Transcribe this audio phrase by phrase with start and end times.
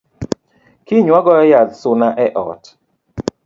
[0.85, 2.63] Kiny wagoyo yadh suna e ot